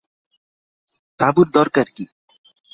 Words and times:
তাঁবুর 1.19 1.47
দরকার 1.51 1.87
কী? 1.95 2.05